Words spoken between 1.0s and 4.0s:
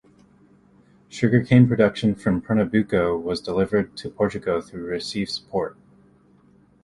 Sugar cane production from Pernambuco was delivered